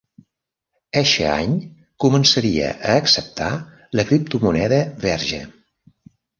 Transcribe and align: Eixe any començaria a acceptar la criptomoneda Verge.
Eixe 1.01 1.27
any 1.33 1.53
començaria 2.07 2.71
a 2.93 2.97
acceptar 3.03 3.53
la 4.01 4.09
criptomoneda 4.15 4.85
Verge. 5.09 5.45